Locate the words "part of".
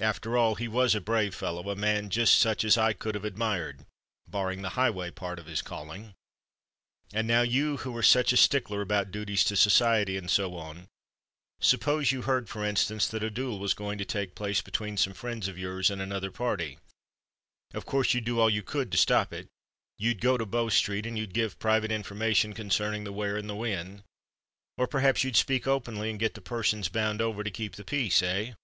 5.12-5.46